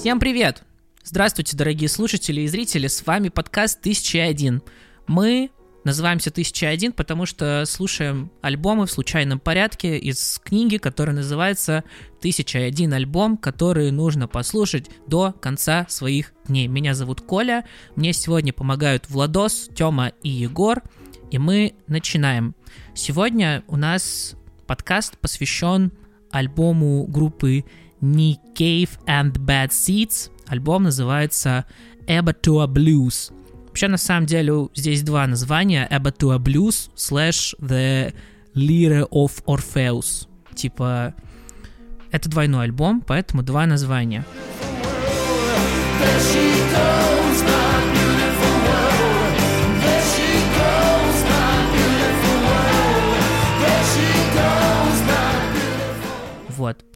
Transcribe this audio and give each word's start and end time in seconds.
Всем 0.00 0.18
привет! 0.18 0.62
Здравствуйте, 1.04 1.58
дорогие 1.58 1.90
слушатели 1.90 2.40
и 2.40 2.48
зрители, 2.48 2.86
с 2.86 3.06
вами 3.06 3.28
подкаст 3.28 3.84
«1001». 3.86 4.62
Мы 5.06 5.50
называемся 5.84 6.30
«1001», 6.30 6.94
потому 6.94 7.26
что 7.26 7.64
слушаем 7.66 8.32
альбомы 8.40 8.86
в 8.86 8.90
случайном 8.90 9.38
порядке 9.38 9.98
из 9.98 10.40
книги, 10.42 10.78
которая 10.78 11.14
называется 11.14 11.84
«1001 12.22 12.94
альбом», 12.94 13.36
который 13.36 13.90
нужно 13.90 14.26
послушать 14.26 14.88
до 15.06 15.32
конца 15.32 15.84
своих 15.90 16.32
дней. 16.46 16.66
Меня 16.66 16.94
зовут 16.94 17.20
Коля, 17.20 17.66
мне 17.94 18.14
сегодня 18.14 18.54
помогают 18.54 19.10
Владос, 19.10 19.68
Тёма 19.74 20.12
и 20.22 20.30
Егор, 20.30 20.82
и 21.30 21.36
мы 21.36 21.74
начинаем. 21.88 22.54
Сегодня 22.94 23.64
у 23.68 23.76
нас 23.76 24.34
подкаст 24.66 25.18
посвящен 25.18 25.92
альбому 26.30 27.06
группы 27.06 27.66
Nick 28.00 28.38
Cave 28.54 28.90
and 29.06 29.32
Bad 29.32 29.68
Seeds. 29.70 30.30
Альбом 30.46 30.84
называется 30.84 31.64
Abatua 32.06 32.66
Blues. 32.66 33.32
Вообще, 33.68 33.88
на 33.88 33.98
самом 33.98 34.26
деле, 34.26 34.68
здесь 34.74 35.02
два 35.02 35.26
названия. 35.26 35.86
Abatua 35.90 36.38
Blues 36.38 36.90
slash 36.96 37.54
The 37.60 38.12
Lyre 38.54 39.08
of 39.10 39.44
Orpheus. 39.46 40.26
Типа, 40.54 41.14
это 42.10 42.28
двойной 42.28 42.64
альбом, 42.64 43.00
поэтому 43.06 43.42
два 43.42 43.66
названия. 43.66 44.24
There 46.00 46.18
she 46.32 46.72
goes, 46.72 47.09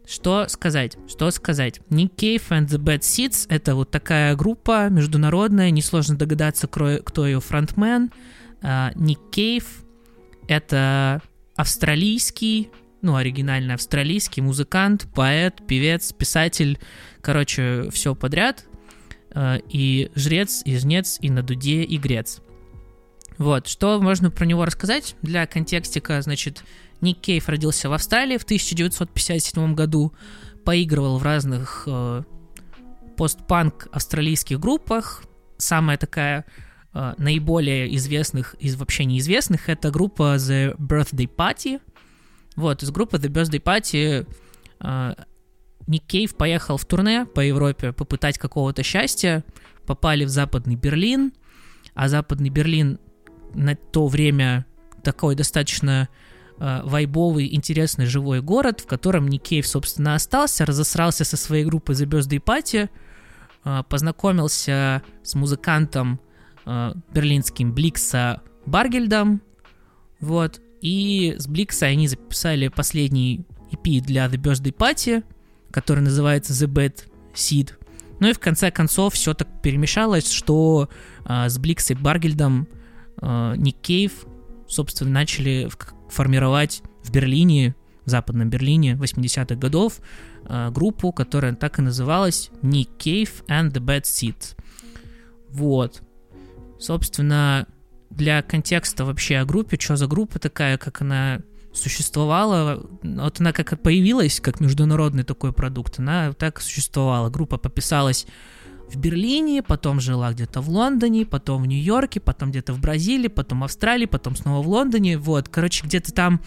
Что 0.06 0.48
сказать? 0.48 0.98
Что 1.08 1.30
сказать? 1.30 1.80
Nick 1.88 2.14
Cave 2.16 2.48
and 2.50 2.66
the 2.66 2.78
Bad 2.78 3.00
Seeds— 3.00 3.46
это 3.48 3.74
вот 3.74 3.90
такая 3.90 4.36
группа 4.36 4.88
международная, 4.90 5.70
несложно 5.70 6.16
догадаться, 6.16 6.66
кто 6.68 7.26
ее 7.26 7.40
фронтмен. 7.40 8.10
Ник 8.94 9.18
uh, 9.18 9.30
Кейв— 9.30 9.84
это 10.48 11.22
австралийский, 11.56 12.70
ну, 13.00 13.16
оригинально 13.16 13.74
австралийский 13.74 14.42
музыкант, 14.42 15.06
поэт, 15.14 15.66
певец, 15.66 16.12
писатель, 16.12 16.78
короче, 17.20 17.88
все 17.90 18.14
подряд. 18.14 18.66
Uh, 19.30 19.64
и 19.68 20.12
жрец, 20.14 20.62
и 20.64 20.76
жнец, 20.76 21.18
и 21.20 21.28
на 21.28 21.42
дуде, 21.42 21.82
и 21.82 21.96
грец. 21.98 22.40
Вот, 23.36 23.66
что 23.66 24.00
можно 24.00 24.30
про 24.30 24.44
него 24.44 24.64
рассказать? 24.64 25.16
Для 25.22 25.46
контекстика, 25.46 26.22
значит, 26.22 26.62
Ник 27.04 27.20
Кейв 27.20 27.48
родился 27.48 27.88
в 27.90 27.92
Австралии 27.92 28.38
в 28.38 28.44
1957 28.44 29.74
году, 29.74 30.14
поигрывал 30.64 31.18
в 31.18 31.22
разных 31.22 31.84
э, 31.86 32.22
постпанк 33.16 33.88
австралийских 33.92 34.58
группах. 34.58 35.22
Самая 35.58 35.98
такая 35.98 36.46
э, 36.94 37.14
наиболее 37.18 37.94
известных 37.96 38.54
из 38.54 38.76
вообще 38.76 39.04
неизвестных 39.04 39.68
это 39.68 39.90
группа 39.90 40.36
The 40.36 40.76
Birthday 40.78 41.28
Party. 41.28 41.80
Вот, 42.56 42.82
из 42.82 42.90
группы 42.90 43.18
The 43.18 43.28
Birthday 43.28 43.62
Party 43.62 44.26
э, 44.80 45.14
Ник 45.86 46.06
Кейв 46.06 46.34
поехал 46.36 46.78
в 46.78 46.86
турне 46.86 47.26
по 47.26 47.40
Европе 47.40 47.92
попытать 47.92 48.38
какого-то 48.38 48.82
счастья, 48.82 49.44
попали 49.86 50.24
в 50.24 50.30
Западный 50.30 50.76
Берлин, 50.76 51.34
а 51.92 52.08
Западный 52.08 52.48
Берлин 52.48 52.98
на 53.52 53.76
то 53.76 54.06
время 54.06 54.64
такой 55.02 55.34
достаточно 55.34 56.08
вайбовый, 56.58 57.54
интересный, 57.54 58.06
живой 58.06 58.40
город, 58.40 58.80
в 58.80 58.86
котором 58.86 59.28
Никеев, 59.28 59.66
собственно, 59.66 60.14
остался, 60.14 60.64
разосрался 60.64 61.24
со 61.24 61.36
своей 61.36 61.64
группой 61.64 61.94
The 61.94 62.06
Birthday 62.06 62.42
Party, 62.42 62.88
э, 63.64 63.82
познакомился 63.88 65.02
с 65.22 65.34
музыкантом 65.34 66.20
э, 66.64 66.94
берлинским 67.12 67.72
Бликса 67.72 68.40
Баргельдом, 68.66 69.42
вот, 70.20 70.60
и 70.80 71.34
с 71.38 71.46
Бликса 71.46 71.86
они 71.86 72.08
записали 72.08 72.68
последний 72.68 73.44
EP 73.72 74.00
для 74.00 74.26
The 74.26 74.36
Birthday 74.36 74.74
Party, 74.74 75.24
который 75.70 76.00
называется 76.00 76.52
The 76.52 76.72
Bad 76.72 77.04
Seed. 77.34 77.72
Ну 78.20 78.28
и 78.28 78.32
в 78.32 78.38
конце 78.38 78.70
концов 78.70 79.14
все 79.14 79.34
так 79.34 79.48
перемешалось, 79.60 80.30
что 80.30 80.88
э, 81.24 81.48
с 81.48 81.58
Бликсой 81.58 81.96
Баргельдом 81.96 82.68
э, 83.20 83.54
Ник 83.56 83.76
Кейв, 83.80 84.24
собственно, 84.66 85.10
начали 85.10 85.68
формировать 86.08 86.82
в 87.02 87.10
Берлине, 87.10 87.74
в 88.04 88.10
Западном 88.10 88.50
Берлине 88.50 88.94
80-х 88.94 89.54
годов 89.56 90.00
э, 90.44 90.70
группу, 90.70 91.12
которая 91.12 91.54
так 91.54 91.78
и 91.78 91.82
называлась 91.82 92.50
Nick 92.62 92.88
Cave 92.98 93.44
and 93.48 93.72
the 93.72 93.80
Bad 93.80 94.02
Seed. 94.02 94.56
Вот. 95.50 96.02
Собственно, 96.78 97.66
для 98.10 98.42
контекста 98.42 99.04
вообще 99.04 99.38
о 99.38 99.44
группе, 99.44 99.78
что 99.80 99.96
за 99.96 100.06
группа 100.06 100.38
такая, 100.38 100.78
как 100.78 101.00
она 101.00 101.40
существовала, 101.72 102.86
вот 103.02 103.40
она 103.40 103.52
как 103.52 103.80
появилась, 103.82 104.40
как 104.40 104.60
международный 104.60 105.24
такой 105.24 105.52
продукт, 105.52 105.98
она 105.98 106.32
так 106.32 106.60
существовала. 106.60 107.30
Группа 107.30 107.58
пописалась 107.58 108.26
в 108.94 108.98
Берлине, 108.98 109.62
потом 109.62 110.00
жила 110.00 110.32
где-то 110.32 110.60
в 110.60 110.68
Лондоне, 110.68 111.26
потом 111.26 111.62
в 111.62 111.66
Нью-Йорке, 111.66 112.20
потом 112.20 112.50
где-то 112.50 112.72
в 112.72 112.80
Бразилии, 112.80 113.28
потом 113.28 113.60
в 113.60 113.64
Австралии, 113.64 114.06
потом 114.06 114.36
снова 114.36 114.62
в 114.62 114.68
Лондоне. 114.68 115.18
Вот, 115.18 115.48
короче, 115.48 115.86
где-то 115.86 116.12
там 116.12 116.40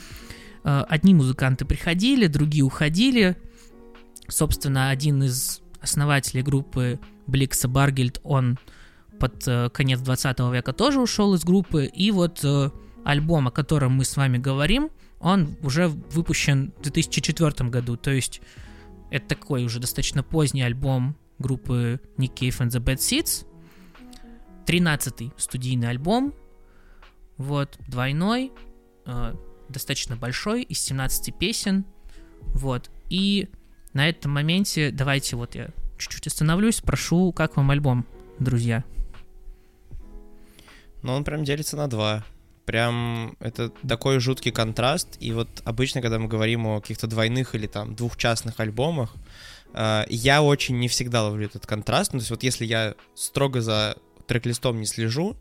э, 0.63 0.83
одни 0.87 1.13
музыканты 1.13 1.65
приходили, 1.65 2.27
другие 2.27 2.63
уходили. 2.63 3.37
Собственно, 4.27 4.89
один 4.89 5.23
из 5.23 5.61
основателей 5.81 6.43
группы 6.43 6.99
Бликса 7.27 7.67
Баргельд, 7.67 8.19
он 8.23 8.57
под 9.19 9.47
э, 9.47 9.69
конец 9.69 9.99
20 9.99 10.39
века 10.51 10.73
тоже 10.73 10.99
ушел 10.99 11.33
из 11.33 11.43
группы. 11.43 11.85
И 11.85 12.11
вот 12.11 12.39
э, 12.43 12.69
альбом, 13.03 13.47
о 13.47 13.51
котором 13.51 13.93
мы 13.93 14.05
с 14.05 14.15
вами 14.17 14.37
говорим, 14.37 14.89
он 15.19 15.55
уже 15.63 15.87
выпущен 15.87 16.73
в 16.79 16.83
2004 16.83 17.69
году. 17.69 17.97
То 17.97 18.11
есть 18.11 18.41
это 19.09 19.27
такой 19.27 19.63
уже 19.65 19.79
достаточно 19.79 20.23
поздний 20.23 20.61
альбом 20.61 21.15
группы 21.39 21.99
Nick 22.17 22.33
Cave 22.33 22.57
and 22.59 22.69
the 22.69 22.83
Bad 22.83 22.97
Seeds. 22.97 23.45
13-й 24.65 25.31
студийный 25.37 25.89
альбом. 25.89 26.33
Вот, 27.37 27.77
двойной, 27.87 28.51
э, 29.05 29.35
достаточно 29.69 30.15
большой, 30.15 30.63
из 30.63 30.79
17 30.81 31.37
песен. 31.37 31.85
Вот, 32.41 32.89
и 33.09 33.49
на 33.93 34.09
этом 34.09 34.31
моменте 34.31 34.91
давайте 34.91 35.35
вот 35.35 35.55
я 35.55 35.69
чуть-чуть 35.97 36.27
остановлюсь, 36.27 36.77
спрошу, 36.77 37.31
как 37.31 37.57
вам 37.57 37.71
альбом, 37.71 38.05
друзья? 38.39 38.83
Ну, 41.03 41.13
он 41.13 41.23
прям 41.23 41.43
делится 41.43 41.77
на 41.77 41.87
два. 41.87 42.25
Прям 42.67 43.37
это 43.39 43.69
такой 43.87 44.19
жуткий 44.19 44.51
контраст. 44.51 45.15
И 45.21 45.31
вот 45.31 45.47
обычно, 45.63 46.01
когда 46.01 46.19
мы 46.19 46.27
говорим 46.27 46.67
о 46.67 46.81
каких-то 46.81 47.07
двойных 47.07 47.55
или 47.55 47.65
там 47.65 47.95
двухчастных 47.95 48.59
альбомах, 48.59 49.15
а, 49.73 50.05
я 50.09 50.43
очень 50.43 50.77
не 50.77 50.89
всегда 50.89 51.23
ловлю 51.23 51.45
этот 51.45 51.65
контраст. 51.65 52.11
Ну, 52.11 52.19
то 52.19 52.23
есть 52.23 52.29
вот 52.29 52.43
если 52.43 52.65
я 52.65 52.95
строго 53.15 53.61
за 53.61 53.95
трек-листом 54.27 54.81
не 54.81 54.85
слежу, 54.85 55.37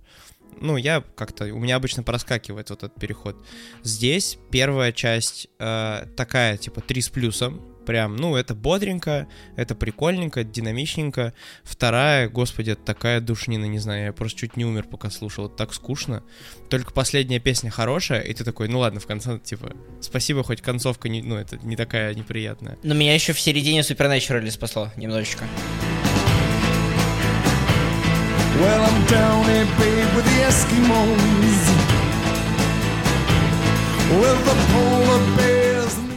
ну, 0.61 0.77
я 0.77 1.03
как-то, 1.17 1.47
у 1.53 1.59
меня 1.59 1.75
обычно 1.75 2.05
проскакивает 2.05 2.71
вот 2.71 2.85
этот 2.85 2.95
переход. 2.95 3.37
Здесь 3.83 4.39
первая 4.53 4.93
часть 4.93 5.49
э, 5.59 6.07
такая, 6.17 6.57
типа, 6.59 6.81
3 6.81 7.01
с 7.01 7.09
плюсом, 7.09 7.61
прям, 7.87 8.17
ну, 8.17 8.37
это 8.37 8.55
бодренько, 8.55 9.27
это 9.57 9.75
прикольненько, 9.75 10.45
динамичненько. 10.45 11.33
Вторая, 11.63 12.29
господи, 12.29 12.73
это 12.73 12.83
такая 12.83 13.21
душнина, 13.21 13.65
не 13.65 13.79
знаю, 13.79 14.07
я 14.07 14.13
просто 14.13 14.41
чуть 14.41 14.57
не 14.57 14.65
умер, 14.65 14.87
пока 14.91 15.09
слушал, 15.09 15.47
это 15.47 15.57
так 15.57 15.73
скучно. 15.73 16.23
Только 16.69 16.93
последняя 16.93 17.39
песня 17.39 17.71
хорошая, 17.71 18.21
и 18.21 18.35
ты 18.35 18.45
такой, 18.45 18.69
ну 18.69 18.81
ладно, 18.81 19.01
в 19.01 19.07
конце, 19.07 19.39
типа, 19.39 19.73
спасибо, 20.01 20.43
хоть 20.43 20.61
концовка, 20.61 21.09
не, 21.09 21.23
ну, 21.23 21.37
это 21.37 21.57
не 21.63 21.77
такая 21.77 22.15
неприятная. 22.15 22.77
Но 22.83 22.95
меня 22.95 23.15
еще 23.15 23.33
в 23.33 23.41
середине 23.41 23.81
Supernatural 23.81 24.51
спасло 24.51 24.91
немножечко. 24.97 25.45
Well, 28.59 28.83
I'm 28.83 29.07
down 29.07 29.45
here, 29.45 29.67
babe, 29.79 30.17
with 30.17 30.25
the 30.25 30.39
Eskimos. 30.49 31.97
With 34.19 34.45
the 34.47 34.55
polar 34.73 35.37
bear 35.37 35.56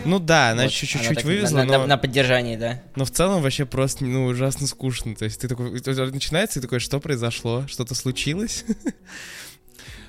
ну 0.05 0.19
да, 0.19 0.51
она 0.51 0.63
вот, 0.63 0.71
чуть-чуть 0.71 1.23
вывезла, 1.23 1.59
на, 1.59 1.65
но... 1.65 1.77
На, 1.79 1.87
на 1.87 1.97
поддержании, 1.97 2.55
да. 2.55 2.81
Но 2.95 3.05
в 3.05 3.11
целом 3.11 3.41
вообще 3.41 3.65
просто, 3.65 4.05
ну, 4.05 4.25
ужасно 4.25 4.67
скучно. 4.67 5.15
То 5.15 5.25
есть 5.25 5.39
ты 5.41 5.47
такой, 5.47 5.71
начинается, 5.71 6.59
и 6.59 6.61
такой, 6.61 6.79
что 6.79 6.99
произошло? 6.99 7.65
Что-то 7.67 7.95
случилось? 7.95 8.65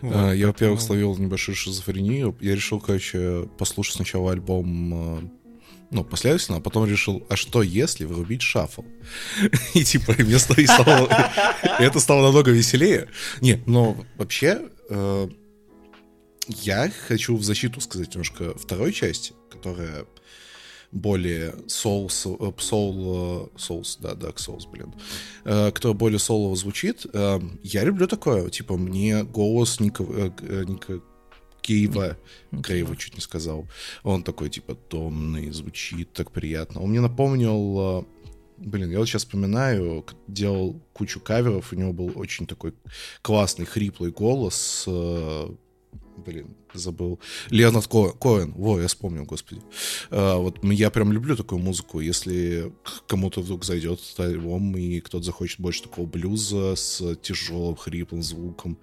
Вот, 0.02 0.14
а, 0.16 0.32
я, 0.32 0.46
во-первых, 0.46 0.80
словил 0.80 1.14
небольшую 1.18 1.54
шизофрению. 1.54 2.34
Я 2.40 2.54
решил, 2.54 2.80
короче, 2.80 3.46
послушать 3.58 3.96
сначала 3.96 4.32
альбом 4.32 4.94
э, 4.94 5.28
ну, 5.90 6.04
последовательно, 6.04 6.58
а 6.58 6.60
потом 6.60 6.88
решил, 6.88 7.26
а 7.28 7.36
что 7.36 7.62
если 7.62 8.04
врубить 8.04 8.42
шаффл? 8.42 8.84
И 9.74 9.84
типа, 9.84 10.14
мне 10.18 10.38
стало... 10.38 11.08
Это 11.78 12.00
стало 12.00 12.22
намного 12.22 12.50
веселее. 12.50 13.08
Нет, 13.40 13.66
но 13.66 13.96
вообще, 14.16 14.62
э, 14.88 15.28
я 16.48 16.92
хочу 17.08 17.36
в 17.36 17.42
защиту 17.42 17.80
сказать 17.80 18.14
немножко 18.14 18.56
второй 18.56 18.92
части, 18.92 19.32
которая 19.60 20.06
более 20.90 21.50
soul, 21.66 22.06
soul, 22.06 22.56
soul, 22.56 23.52
souls, 23.56 23.98
да, 24.00 24.12
Dark 24.12 24.36
Souls, 24.36 24.68
блин, 24.68 24.92
э, 25.44 25.70
кто 25.70 25.94
более 25.94 26.18
солово 26.18 26.56
звучит, 26.56 27.06
э, 27.12 27.40
я 27.62 27.84
люблю 27.84 28.06
такое, 28.08 28.48
типа, 28.48 28.76
мне 28.76 29.22
голос 29.22 29.78
Ника, 29.80 30.02
э, 30.02 30.64
Ника 30.66 31.00
Кейва, 31.60 32.16
Кейва 32.66 32.96
чуть 32.96 33.14
не 33.14 33.20
сказал, 33.20 33.68
он 34.02 34.22
такой, 34.24 34.48
типа, 34.48 34.74
томный, 34.74 35.50
звучит 35.50 36.12
так 36.12 36.32
приятно. 36.32 36.80
Он 36.80 36.90
мне 36.90 37.00
напомнил 37.00 38.06
Блин, 38.56 38.90
я 38.90 38.98
вот 38.98 39.08
сейчас 39.08 39.24
вспоминаю, 39.24 40.04
делал 40.28 40.82
кучу 40.92 41.18
каверов, 41.18 41.72
у 41.72 41.76
него 41.76 41.94
был 41.94 42.12
очень 42.14 42.46
такой 42.46 42.74
классный, 43.22 43.64
хриплый 43.64 44.10
голос. 44.10 44.84
Э, 44.86 45.48
блин, 46.18 46.54
забыл. 46.74 47.18
Леонард 47.50 47.86
Ко- 47.86 48.12
Коэн, 48.12 48.52
во, 48.52 48.80
я 48.80 48.86
вспомнил, 48.86 49.24
господи. 49.24 49.62
А, 50.10 50.36
вот 50.36 50.62
я 50.64 50.90
прям 50.90 51.12
люблю 51.12 51.36
такую 51.36 51.60
музыку, 51.60 52.00
если 52.00 52.72
кому-то 53.06 53.40
вдруг 53.40 53.64
зайдет 53.64 54.00
альбом, 54.18 54.76
и 54.76 55.00
кто-то 55.00 55.24
захочет 55.24 55.60
больше 55.60 55.82
такого 55.82 56.06
блюза 56.06 56.76
с 56.76 57.16
тяжелым, 57.16 57.76
хриплым 57.76 58.22
звуком, 58.22 58.78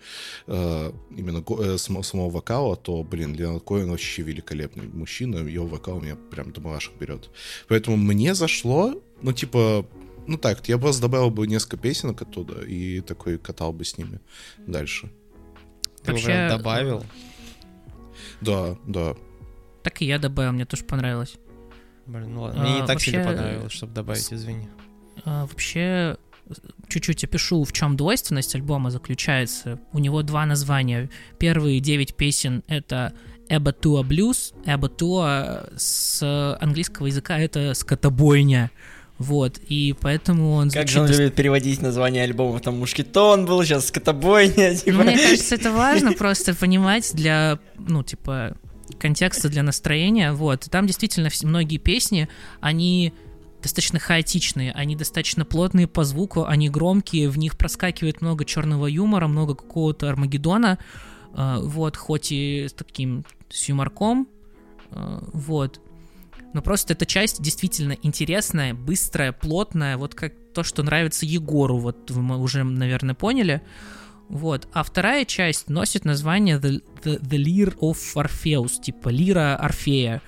а, 0.48 0.94
именно 1.16 1.44
э, 1.60 1.78
самого 1.78 2.30
вокала, 2.30 2.75
то, 2.75 3.04
блин, 3.04 3.36
Леонард 3.36 3.63
Коэн 3.63 3.89
вообще 3.89 4.22
великолепный 4.22 4.88
мужчина, 4.88 5.38
его 5.38 5.68
вокал 5.68 6.01
меня 6.01 6.16
прям 6.16 6.51
до 6.51 6.62
мурашек 6.62 6.94
берет. 7.00 7.30
Поэтому 7.68 7.98
мне 7.98 8.36
зашло, 8.36 9.01
ну, 9.22 9.34
типа, 9.34 9.86
ну 10.28 10.38
так, 10.38 10.68
я 10.68 10.78
просто 10.78 11.01
добавил 11.01 11.30
бы 11.30 11.48
несколько 11.48 11.78
песенок 11.78 12.22
оттуда 12.22 12.62
и 12.62 13.01
такой 13.01 13.38
катал 13.38 13.74
бы 13.74 13.86
с 13.86 13.98
ними 13.98 14.19
дальше. 14.66 15.10
Ты 16.04 16.12
Вообще... 16.12 16.25
прям 16.28 16.50
добавил? 16.50 17.04
Да, 18.42 18.78
да. 18.86 19.16
Так 19.84 20.01
и 20.01 20.06
я 20.06 20.19
добавил, 20.19 20.51
мне 20.51 20.66
тоже 20.66 20.84
понравилось. 20.84 21.38
Блин, 22.06 22.34
ну 22.34 22.44
ладно, 22.44 22.62
мне 22.62 22.72
а, 22.72 22.74
не 22.75 22.80
так 22.81 22.89
вообще... 22.89 23.12
сильно 23.12 23.25
понравилось, 23.25 23.72
чтобы 23.72 23.94
добавить, 23.94 24.34
извини. 24.34 24.68
А, 25.25 25.45
вообще, 25.45 26.18
чуть-чуть 26.88 27.24
опишу, 27.24 27.63
в 27.63 27.74
чем 27.74 27.98
двойственность 27.98 28.56
альбома 28.56 28.92
заключается. 28.92 29.80
У 29.92 30.00
него 30.00 30.24
два 30.24 30.45
названия. 30.45 31.10
Первые 31.38 31.80
девять 31.80 32.16
песен— 32.16 32.63
это 32.68 33.13
Эбатуа 33.50 34.04
Блюз. 34.04 34.54
Эбатуа 34.66 35.69
с 35.75 36.57
английского 36.62 37.07
языка— 37.07 37.38
это 37.39 37.74
скотобойня. 37.74 38.72
Вот, 39.18 39.60
и 39.68 39.96
поэтому 40.00 40.54
он... 40.54 40.69
Как 40.69 40.88
же 40.88 41.02
он 41.02 41.08
любит 41.08 41.34
переводить 41.34 41.81
название 41.81 42.24
альбома, 42.24 42.60
там 42.60 42.78
Мушкетон 42.78 43.46
был, 43.46 43.64
сейчас 43.64 43.88
Скотобойня, 43.88 44.75
типа... 44.75 45.04
Мне 45.04 45.18
кажется, 45.18 45.56
это 45.56 45.72
важно 45.72 46.14
просто 46.14 46.54
понимать 46.54 47.12
для, 47.16 47.58
ну, 47.80 48.04
типа, 48.04 48.56
контекста, 49.00 49.50
для 49.50 49.64
настроения, 49.64 50.34
вот. 50.34 50.68
Там 50.69 50.86
действительно 50.86 51.30
многие 51.44 51.78
песни, 51.78 52.30
они 52.60 53.12
достаточно 53.62 54.00
хаотичные, 54.00 54.72
они 54.72 54.96
достаточно 54.96 55.46
плотные 55.46 55.88
по 55.88 56.04
звуку, 56.04 56.46
они 56.46 56.70
громкие, 56.70 57.30
в 57.30 57.38
них 57.38 57.58
проскакивает 57.58 58.22
много 58.22 58.46
черного 58.46 58.86
юмора, 58.86 59.28
много 59.28 59.56
какого-то 59.56 60.10
Армагеддона, 60.10 60.78
э, 61.34 61.58
вот, 61.62 61.98
хоть 61.98 62.31
и 62.31 62.68
с 62.70 62.74
таким 62.74 63.25
с 63.50 63.68
юморком, 63.68 64.28
э, 64.92 65.20
вот. 65.34 65.81
Но 66.54 66.62
просто 66.62 66.94
эта 66.94 67.06
часть 67.06 67.42
действительно 67.42 67.96
интересная, 68.02 68.74
быстрая, 68.74 69.32
плотная, 69.32 69.98
вот 69.98 70.16
как 70.16 70.34
то, 70.54 70.64
что 70.64 70.82
нравится 70.82 71.26
Егору, 71.26 71.78
вот 71.78 72.10
вы 72.10 72.38
уже, 72.38 72.64
наверное, 72.64 73.16
поняли. 73.16 73.62
Вот. 74.30 74.68
А 74.74 74.84
вторая 74.84 75.26
часть 75.26 75.70
носит 75.70 76.04
название 76.06 76.58
The, 76.58 76.84
The, 77.04 77.22
The 77.22 77.44
Lear 77.44 77.78
of 77.80 77.98
Orpheus, 78.16 78.82
типа 78.82 79.10
Лира 79.10 79.56
Орфея. 79.56 80.22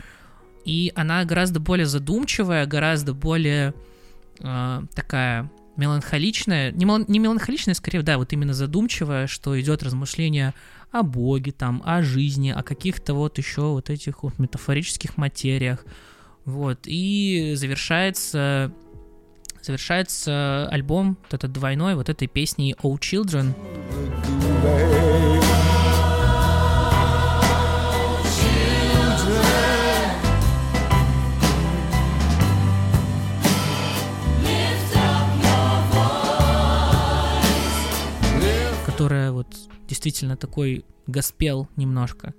И 0.65 0.91
она 0.95 1.23
гораздо 1.25 1.59
более 1.59 1.85
задумчивая, 1.85 2.65
гораздо 2.65 3.13
более 3.13 3.73
э, 4.39 4.81
такая 4.93 5.49
меланхоличная, 5.77 6.71
не, 6.71 6.85
мел, 6.85 7.03
не 7.07 7.19
меланхоличная, 7.19 7.73
скорее, 7.73 8.01
да, 8.03 8.17
вот 8.17 8.33
именно 8.33 8.53
задумчивая, 8.53 9.27
что 9.27 9.59
идет 9.59 9.81
размышление 9.81 10.53
о 10.91 11.03
Боге, 11.03 11.51
там, 11.51 11.81
о 11.85 12.01
жизни, 12.03 12.51
о 12.51 12.63
каких-то 12.63 13.13
вот 13.13 13.37
еще 13.37 13.61
вот 13.61 13.89
этих 13.89 14.23
вот 14.23 14.37
метафорических 14.39 15.17
материях. 15.17 15.85
Вот, 16.49 16.79
и 16.85 17.53
завершается 17.55 18.71
завершается 19.61 20.67
альбом, 20.71 21.17
вот 21.21 21.33
этот 21.35 21.51
двойной, 21.51 21.93
вот 21.93 22.09
этой 22.09 22.27
песней 22.27 22.75
«Oh 22.81 22.97
Children». 22.97 23.53
которая 38.85 39.31
вот 39.31 39.47
действительно 39.87 40.35
такой 40.35 40.83
госпел 41.07 41.69
немножко. 41.77 42.33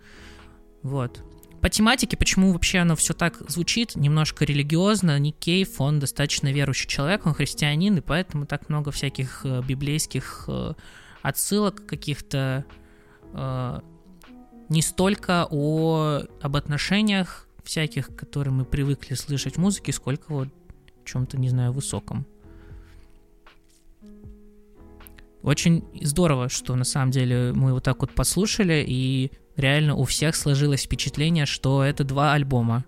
Вот. 0.82 1.22
По 1.60 1.68
тематике, 1.68 2.16
почему 2.16 2.52
вообще 2.52 2.78
оно 2.78 2.96
все 2.96 3.12
так 3.12 3.42
звучит, 3.50 3.94
немножко 3.94 4.46
религиозно, 4.46 5.18
Ник 5.18 5.36
Кейв, 5.36 5.80
он 5.80 5.98
достаточно 5.98 6.50
верующий 6.50 6.88
человек, 6.88 7.26
он 7.26 7.34
христианин, 7.34 7.98
и 7.98 8.00
поэтому 8.00 8.46
так 8.46 8.70
много 8.70 8.90
всяких 8.90 9.42
э, 9.44 9.62
библейских 9.62 10.44
э, 10.48 10.72
отсылок 11.20 11.84
каких-то 11.86 12.64
э, 13.34 13.80
не 14.70 14.80
столько 14.80 15.46
о, 15.50 16.22
об 16.40 16.56
отношениях 16.56 17.46
всяких, 17.62 18.16
которые 18.16 18.54
мы 18.54 18.64
привыкли 18.64 19.14
слышать 19.14 19.56
в 19.56 19.58
музыке, 19.58 19.92
сколько 19.92 20.32
вот 20.32 20.48
чем-то, 21.04 21.38
не 21.38 21.50
знаю, 21.50 21.72
высоком. 21.72 22.26
Очень 25.42 25.84
здорово, 26.00 26.48
что 26.48 26.74
на 26.74 26.84
самом 26.84 27.10
деле 27.10 27.52
мы 27.54 27.72
вот 27.72 27.84
так 27.84 28.00
вот 28.00 28.12
послушали, 28.14 28.84
и 28.86 29.30
реально 29.60 29.94
у 29.94 30.04
всех 30.04 30.36
сложилось 30.36 30.82
впечатление, 30.82 31.46
что 31.46 31.84
это 31.84 32.04
два 32.04 32.32
альбома. 32.32 32.84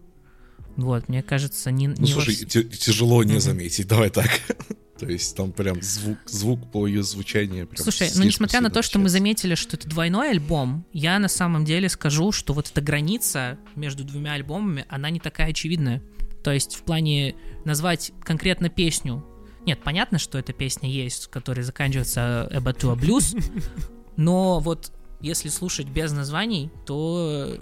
Вот, 0.77 1.09
мне 1.09 1.23
кажется, 1.23 1.71
не... 1.71 1.89
Ну, 1.89 1.95
не 1.99 2.13
слушай, 2.13 2.35
во... 2.35 2.63
тяжело 2.65 3.23
не 3.23 3.35
mm-hmm. 3.35 3.41
заметить, 3.41 3.87
давай 3.87 4.11
так. 4.11 4.31
то 5.03 5.07
есть 5.09 5.37
там 5.37 5.51
прям 5.51 5.83
звук, 5.83 6.19
звук 6.27 6.71
по 6.71 6.87
ее 6.87 7.03
звучанию. 7.03 7.67
Прям 7.67 7.83
Слушай, 7.83 8.09
ну 8.15 8.23
несмотря 8.23 8.61
на 8.61 8.71
то, 8.71 8.83
что 8.83 9.01
мы 9.01 9.09
заметили, 9.09 9.57
что 9.57 9.77
это 9.77 9.89
двойной 9.89 10.31
альбом, 10.31 10.87
я 10.93 11.19
на 11.19 11.27
самом 11.27 11.65
деле 11.65 11.89
скажу, 11.89 12.31
что 12.31 12.55
вот 12.55 12.71
эта 12.71 12.81
граница 12.81 13.59
между 13.75 14.05
двумя 14.05 14.35
альбомами, 14.35 14.87
она 14.89 15.11
не 15.11 15.19
такая 15.19 15.51
очевидная. 15.51 16.03
То 16.45 16.53
есть 16.53 16.77
в 16.77 16.83
плане 16.83 17.35
назвать 17.65 18.13
конкретно 18.23 18.69
песню. 18.69 19.27
Нет, 19.67 19.81
понятно, 19.83 20.19
что 20.19 20.39
эта 20.39 20.53
песня 20.53 20.89
есть, 20.89 21.27
которая 21.27 21.65
заканчивается 21.65 22.49
Эбатуа 22.53 22.95
Blues, 22.95 23.37
но 24.17 24.61
вот 24.61 24.93
если 25.23 25.49
слушать 25.49 25.89
без 25.89 26.13
названий, 26.13 26.71
то 26.85 27.59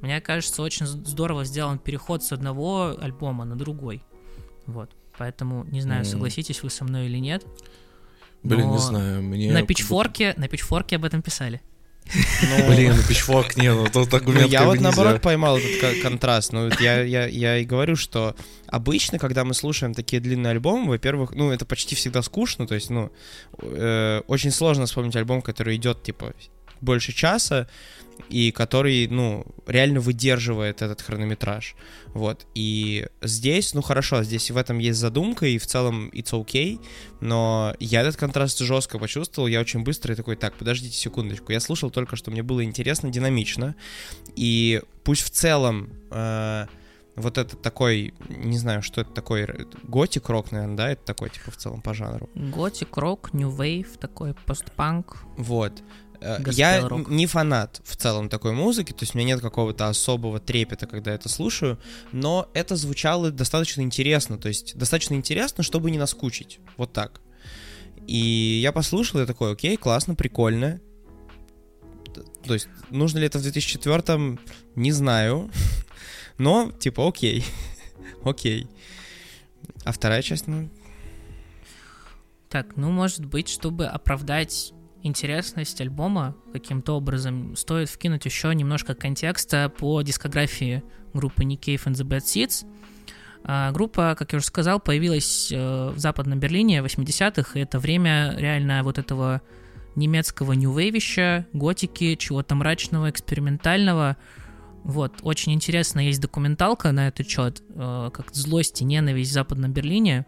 мне 0.00 0.20
кажется, 0.20 0.62
очень 0.62 0.86
здорово 0.86 1.44
сделан 1.44 1.78
переход 1.78 2.24
с 2.24 2.32
одного 2.32 2.96
альбома 2.98 3.44
на 3.44 3.56
другой. 3.56 4.02
Вот. 4.66 4.90
Поэтому 5.18 5.64
не 5.64 5.80
знаю, 5.82 6.04
согласитесь 6.04 6.62
вы 6.62 6.70
со 6.70 6.84
мной 6.84 7.06
или 7.06 7.18
нет. 7.18 7.44
Блин, 8.42 8.70
не 8.70 8.78
знаю, 8.78 9.22
мне... 9.22 9.52
На 9.52 9.66
пичфорке, 9.66 10.32
на 10.38 10.48
пичфорке 10.48 10.96
об 10.96 11.04
этом 11.04 11.20
писали. 11.20 11.60
Ну, 12.06 12.66
Блин, 12.74 12.94
ну 12.96 13.02
пичфорк 13.06 13.56
не, 13.56 13.72
ну 13.72 13.86
тут 13.92 14.12
аргумент 14.14 14.46
ну, 14.46 14.48
Я 14.48 14.64
вот 14.64 14.80
наоборот 14.80 15.20
поймал 15.20 15.58
этот 15.58 16.02
контраст. 16.02 16.52
Ну, 16.52 16.70
я, 16.80 17.02
я, 17.02 17.26
я 17.26 17.58
и 17.58 17.64
говорю, 17.64 17.96
что 17.96 18.34
обычно, 18.66 19.18
когда 19.18 19.44
мы 19.44 19.54
слушаем 19.54 19.94
такие 19.94 20.20
длинные 20.20 20.52
альбомы, 20.52 20.88
во-первых, 20.88 21.32
ну, 21.32 21.50
это 21.50 21.66
почти 21.66 21.94
всегда 21.94 22.22
скучно, 22.22 22.66
то 22.66 22.74
есть, 22.74 22.90
ну, 22.90 23.12
э, 23.58 24.22
очень 24.26 24.50
сложно 24.50 24.86
вспомнить 24.86 25.16
альбом, 25.16 25.42
который 25.42 25.76
идет, 25.76 26.02
типа, 26.02 26.32
больше 26.80 27.12
часа, 27.12 27.68
и 28.28 28.52
который, 28.52 29.06
ну, 29.08 29.46
реально 29.66 30.00
выдерживает 30.00 30.82
этот 30.82 31.00
хронометраж. 31.00 31.74
Вот. 32.08 32.46
И 32.54 33.06
здесь, 33.22 33.74
ну 33.74 33.82
хорошо, 33.82 34.22
здесь 34.22 34.50
в 34.50 34.56
этом 34.56 34.78
есть 34.78 34.98
задумка, 34.98 35.46
и 35.46 35.58
в 35.58 35.66
целом 35.66 36.10
it's 36.10 36.32
okay, 36.32 36.80
но 37.20 37.74
я 37.80 38.02
этот 38.02 38.16
контраст 38.16 38.58
жестко 38.58 38.98
почувствовал, 38.98 39.48
я 39.48 39.60
очень 39.60 39.82
быстро 39.82 40.12
и 40.12 40.16
такой, 40.16 40.36
так, 40.36 40.54
подождите 40.54 40.96
секундочку, 40.96 41.52
я 41.52 41.60
слушал 41.60 41.90
только, 41.90 42.16
что 42.16 42.30
мне 42.30 42.42
было 42.42 42.64
интересно, 42.64 43.10
динамично, 43.10 43.74
и 44.36 44.82
пусть 45.02 45.22
в 45.22 45.30
целом 45.30 45.90
э, 46.10 46.66
вот 47.16 47.38
это 47.38 47.56
такой, 47.56 48.14
не 48.28 48.58
знаю, 48.58 48.82
что 48.82 49.02
это 49.02 49.10
такой, 49.10 49.46
готик 49.84 50.28
рок, 50.28 50.52
наверное, 50.52 50.76
да, 50.76 50.90
это 50.90 51.04
такой, 51.04 51.30
типа, 51.30 51.50
в 51.50 51.56
целом 51.56 51.82
по 51.82 51.94
жанру. 51.94 52.28
Готик 52.34 52.96
рок, 52.96 53.32
new 53.32 53.50
wave, 53.50 53.98
такой 53.98 54.34
постпанк. 54.46 55.22
Вот. 55.36 55.82
Э, 56.20 56.38
я 56.52 56.88
не 57.08 57.26
фанат 57.26 57.80
в 57.84 57.96
целом 57.96 58.28
такой 58.28 58.52
музыки, 58.52 58.92
то 58.92 59.02
есть 59.02 59.14
у 59.14 59.18
меня 59.18 59.34
нет 59.34 59.40
какого-то 59.40 59.88
особого 59.88 60.38
трепета, 60.38 60.86
когда 60.86 61.12
это 61.12 61.28
слушаю, 61.28 61.78
но 62.12 62.48
это 62.52 62.76
звучало 62.76 63.30
достаточно 63.30 63.80
интересно, 63.80 64.38
то 64.38 64.48
есть 64.48 64.76
достаточно 64.76 65.14
интересно, 65.14 65.62
чтобы 65.62 65.90
не 65.90 65.98
наскучить, 65.98 66.60
вот 66.76 66.92
так. 66.92 67.20
И 68.06 68.60
я 68.62 68.72
послушал, 68.72 69.20
я 69.20 69.26
такой, 69.26 69.52
окей, 69.52 69.76
классно, 69.76 70.14
прикольно. 70.14 70.80
То 72.44 72.54
есть 72.54 72.68
нужно 72.90 73.18
ли 73.18 73.26
это 73.26 73.38
в 73.38 73.42
2004 73.42 74.38
не 74.74 74.92
знаю, 74.92 75.50
но 76.38 76.70
типа 76.72 77.08
окей. 77.08 77.44
окей. 78.24 78.66
А 79.84 79.92
вторая 79.92 80.22
часть, 80.22 80.46
ну, 80.46 80.68
Так, 82.48 82.76
ну, 82.76 82.90
может 82.90 83.24
быть, 83.24 83.48
чтобы 83.48 83.86
оправдать 83.86 84.72
интересность 85.02 85.80
альбома 85.80 86.36
каким-то 86.52 86.96
образом, 86.96 87.56
стоит 87.56 87.88
вкинуть 87.88 88.24
еще 88.24 88.54
немножко 88.54 88.94
контекста 88.94 89.68
по 89.68 90.02
дискографии 90.02 90.82
группы 91.12 91.44
Nick 91.44 91.60
Cave 91.60 91.84
and 91.86 91.94
the 91.94 92.06
Bad 92.06 92.20
Seeds. 92.20 92.66
А, 93.42 93.72
группа, 93.72 94.14
как 94.18 94.32
я 94.32 94.36
уже 94.38 94.46
сказал, 94.46 94.80
появилась 94.80 95.50
э, 95.50 95.90
в 95.90 95.98
Западном 95.98 96.38
Берлине 96.38 96.82
в 96.82 96.86
80-х, 96.86 97.58
и 97.58 97.62
это 97.62 97.78
время 97.78 98.34
реально 98.36 98.82
вот 98.82 98.98
этого 98.98 99.40
немецкого 99.96 100.52
нью-вейвища, 100.52 101.46
готики, 101.52 102.14
чего-то 102.16 102.54
мрачного, 102.54 103.10
экспериментального. 103.10 104.16
Вот, 104.84 105.18
очень 105.22 105.52
интересно, 105.52 106.00
есть 106.00 106.20
документалка 106.20 106.92
на 106.92 107.08
этот 107.08 107.28
счет, 107.28 107.62
э, 107.70 108.10
как 108.12 108.34
«Злость 108.34 108.82
и 108.82 108.84
ненависть 108.84 109.30
в 109.30 109.34
Западном 109.34 109.72
Берлине». 109.72 110.26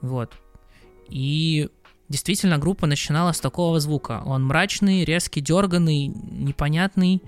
Вот. 0.00 0.32
И 1.08 1.68
действительно 2.12 2.58
группа 2.58 2.86
начинала 2.86 3.32
с 3.32 3.40
такого 3.40 3.80
звука. 3.80 4.22
Он 4.24 4.44
мрачный, 4.44 5.04
резкий, 5.04 5.40
дерганный, 5.40 6.08
непонятный. 6.08 7.22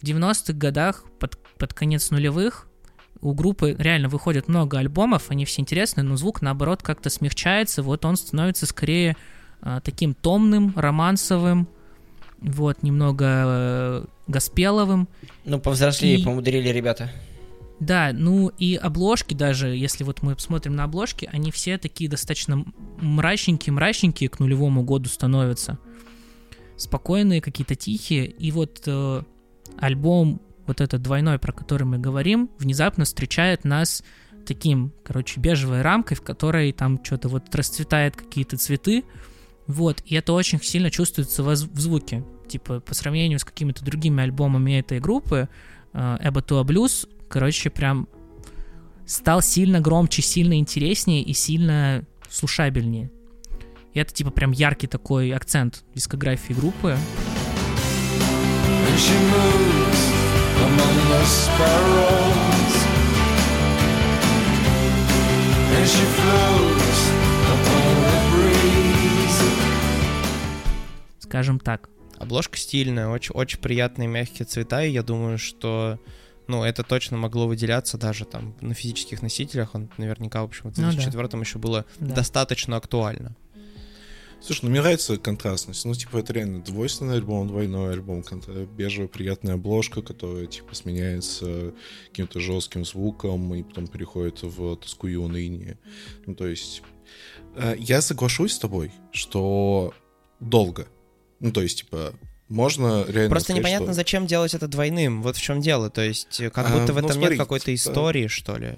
В 0.00 0.04
90-х 0.04 0.52
годах, 0.52 1.04
под, 1.18 1.38
под 1.58 1.74
конец 1.74 2.10
нулевых, 2.10 2.68
у 3.20 3.34
группы 3.34 3.74
реально 3.78 4.08
выходит 4.08 4.48
много 4.48 4.78
альбомов, 4.78 5.30
они 5.30 5.44
все 5.44 5.60
интересные, 5.60 6.04
но 6.04 6.16
звук, 6.16 6.40
наоборот, 6.40 6.82
как-то 6.82 7.10
смягчается. 7.10 7.82
Вот 7.82 8.04
он 8.04 8.16
становится 8.16 8.66
скорее 8.66 9.16
а, 9.60 9.80
таким 9.80 10.14
томным, 10.14 10.72
романсовым, 10.76 11.68
вот, 12.38 12.82
немного 12.82 13.24
э, 13.28 14.04
госпеловым. 14.26 15.08
Ну, 15.44 15.60
повзрослее, 15.60 16.18
И- 16.18 16.24
помудрили 16.24 16.68
ребята. 16.70 17.10
Да, 17.82 18.12
ну 18.14 18.46
и 18.46 18.76
обложки 18.76 19.34
даже, 19.34 19.74
если 19.74 20.04
вот 20.04 20.22
мы 20.22 20.36
посмотрим 20.36 20.76
на 20.76 20.84
обложки, 20.84 21.28
они 21.32 21.50
все 21.50 21.78
такие 21.78 22.08
достаточно 22.08 22.64
мрачненькие-мрачненькие 23.00 24.28
к 24.28 24.38
нулевому 24.38 24.84
году 24.84 25.08
становятся. 25.08 25.80
Спокойные, 26.76 27.40
какие-то 27.40 27.74
тихие. 27.74 28.26
И 28.26 28.52
вот 28.52 28.84
э, 28.86 29.22
альбом, 29.78 30.40
вот 30.68 30.80
этот 30.80 31.02
двойной, 31.02 31.40
про 31.40 31.52
который 31.52 31.82
мы 31.82 31.98
говорим, 31.98 32.50
внезапно 32.60 33.04
встречает 33.04 33.64
нас 33.64 34.04
таким, 34.46 34.92
короче, 35.02 35.40
бежевой 35.40 35.82
рамкой, 35.82 36.16
в 36.16 36.22
которой 36.22 36.72
там 36.72 37.04
что-то 37.04 37.28
вот 37.28 37.52
расцветает 37.52 38.14
какие-то 38.14 38.58
цветы. 38.58 39.02
Вот, 39.66 40.04
и 40.06 40.14
это 40.14 40.34
очень 40.34 40.62
сильно 40.62 40.88
чувствуется 40.88 41.42
в, 41.42 41.56
звуке. 41.56 42.24
Типа, 42.46 42.78
по 42.78 42.94
сравнению 42.94 43.40
с 43.40 43.44
какими-то 43.44 43.84
другими 43.84 44.22
альбомами 44.22 44.78
этой 44.78 45.00
группы, 45.00 45.48
Эбатуа 45.92 46.62
Блюз, 46.62 47.08
короче, 47.32 47.70
прям 47.70 48.08
стал 49.06 49.40
сильно 49.40 49.80
громче, 49.80 50.20
сильно 50.20 50.58
интереснее 50.58 51.22
и 51.22 51.32
сильно 51.32 52.04
слушабельнее. 52.28 53.10
И 53.94 53.98
это 53.98 54.12
типа 54.12 54.30
прям 54.30 54.52
яркий 54.52 54.86
такой 54.86 55.32
акцент 55.32 55.82
дискографии 55.94 56.52
группы. 56.52 56.90
And 58.84 58.98
she 58.98 59.16
moves 59.32 60.02
among 60.60 60.96
the 61.08 61.24
sparrows. 61.24 62.74
And 65.72 65.88
she 65.88 66.04
floats 66.16 67.00
upon 67.54 67.94
the 68.04 68.18
breeze. 68.30 69.40
Скажем 71.20 71.58
так. 71.58 71.88
Обложка 72.18 72.58
стильная, 72.58 73.08
очень, 73.08 73.32
очень 73.34 73.58
приятные 73.58 74.06
мягкие 74.06 74.44
цвета, 74.44 74.84
и 74.84 74.90
я 74.90 75.02
думаю, 75.02 75.38
что 75.38 75.98
ну, 76.48 76.64
это 76.64 76.82
точно 76.82 77.16
могло 77.16 77.46
выделяться 77.46 77.98
даже 77.98 78.24
там 78.24 78.54
на 78.60 78.74
физических 78.74 79.22
носителях. 79.22 79.74
Он 79.74 79.90
наверняка, 79.98 80.42
в 80.42 80.46
общем, 80.46 80.72
в 80.72 80.76
Ну 80.78 80.84
да. 80.84 80.90
2004 80.92 81.40
еще 81.40 81.58
было 81.58 81.84
Да. 81.98 82.14
достаточно 82.16 82.76
актуально. 82.76 83.36
Слушай, 84.40 84.64
ну 84.64 84.70
мне 84.70 84.80
нравится 84.80 85.16
контрастность. 85.18 85.84
Ну, 85.84 85.94
типа, 85.94 86.16
это 86.18 86.32
реально 86.32 86.62
двойственный 86.64 87.14
альбом, 87.14 87.46
двойной 87.46 87.92
альбом, 87.92 88.22
контра- 88.22 88.66
бежевая 88.66 89.06
приятная 89.06 89.54
обложка, 89.54 90.02
которая, 90.02 90.46
типа, 90.46 90.74
сменяется 90.74 91.72
каким-то 92.08 92.40
жестким 92.40 92.84
звуком 92.84 93.54
и 93.54 93.62
потом 93.62 93.86
переходит 93.86 94.42
в 94.42 94.74
тоску 94.76 95.06
и 95.06 95.14
уныние. 95.14 95.78
Ну, 96.26 96.34
то 96.34 96.48
есть, 96.48 96.82
э, 97.54 97.76
я 97.78 98.00
соглашусь 98.02 98.54
с 98.54 98.58
тобой, 98.58 98.90
что 99.12 99.94
долго. 100.40 100.88
Ну, 101.38 101.52
то 101.52 101.62
есть, 101.62 101.78
типа, 101.78 102.12
можно 102.52 103.04
реально 103.08 103.30
Просто 103.30 103.46
сказать, 103.46 103.60
непонятно, 103.60 103.86
что- 103.88 103.94
зачем 103.94 104.26
делать 104.26 104.54
это 104.54 104.68
двойным. 104.68 105.22
Вот 105.22 105.36
в 105.36 105.40
чем 105.42 105.60
дело. 105.60 105.90
То 105.90 106.02
есть, 106.02 106.40
э, 106.40 106.50
как 106.50 106.66
А, 106.70 106.78
будто 106.78 106.92
в 106.92 106.96
ну, 106.96 107.06
этом 107.06 107.12
смотри, 107.12 107.30
нет 107.30 107.38
какой-то 107.38 107.66
типа- 107.66 107.74
истории, 107.76 108.26
что 108.28 108.56
ли. 108.56 108.74